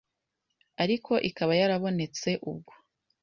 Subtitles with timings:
[0.83, 2.73] ariko ikaba yarabonetse ubwo